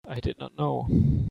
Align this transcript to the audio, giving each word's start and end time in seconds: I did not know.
I 0.07 0.19
did 0.19 0.39
not 0.39 0.57
know. 0.57 1.19